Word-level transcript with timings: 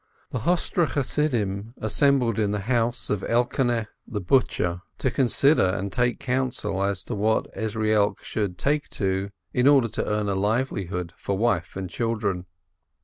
The 0.31 0.39
Hostre 0.39 0.87
Chassidim 0.87 1.75
assembled 1.77 2.39
in 2.39 2.49
the 2.49 2.61
house 2.61 3.11
of 3.11 3.21
Elkoneh 3.21 3.85
the 4.07 4.19
butcher 4.19 4.81
to 4.97 5.11
con 5.11 5.27
sider 5.27 5.63
and 5.67 5.93
take 5.93 6.19
counsel 6.19 6.83
as 6.83 7.03
to 7.03 7.13
what 7.13 7.53
Ezrielk 7.53 8.23
should 8.23 8.57
take 8.57 8.89
to 8.97 9.29
in 9.53 9.67
order 9.67 9.89
to 9.89 10.03
earn 10.09 10.27
a 10.27 10.33
livelihood 10.33 11.13
for 11.17 11.37
wife 11.37 11.75
and 11.75 11.87
children. 11.87 12.47